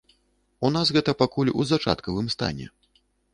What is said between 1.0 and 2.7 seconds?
пакуль у зачаткавым стане.